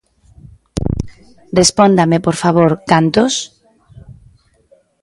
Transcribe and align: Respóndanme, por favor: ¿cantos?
Respóndanme, 1.59 2.17
por 2.25 2.35
favor: 2.43 2.71
¿cantos? 2.91 3.33